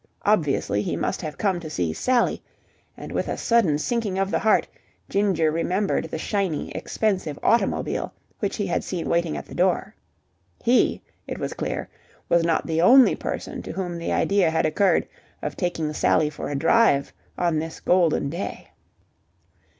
Obviously, 0.23 0.81
he 0.81 0.95
must 0.95 1.21
have 1.21 1.37
come 1.37 1.59
to 1.59 1.69
see 1.69 1.93
Sally; 1.93 2.41
and 2.97 3.11
with 3.11 3.27
a 3.27 3.37
sudden 3.37 3.77
sinking 3.77 4.17
of 4.17 4.31
the 4.31 4.39
heart 4.39 4.67
Ginger 5.09 5.51
remembered 5.51 6.05
the 6.05 6.17
shiny, 6.17 6.71
expensive 6.71 7.37
automobile 7.43 8.11
which 8.39 8.55
he 8.55 8.65
had 8.65 8.83
seen 8.83 9.07
waiting 9.07 9.37
at 9.37 9.45
the 9.45 9.53
door. 9.53 9.93
He, 10.63 11.03
it 11.27 11.37
was 11.37 11.53
clear, 11.53 11.87
was 12.29 12.43
not 12.43 12.65
the 12.65 12.81
only 12.81 13.15
person 13.15 13.61
to 13.61 13.71
whom 13.73 13.99
the 13.99 14.11
idea 14.11 14.49
had 14.49 14.65
occurred 14.65 15.07
of 15.39 15.55
taking 15.55 15.93
Sally 15.93 16.31
for 16.31 16.49
a 16.49 16.55
drive 16.55 17.13
on 17.37 17.59
this 17.59 17.79
golden 17.79 18.27
day. 18.31 18.69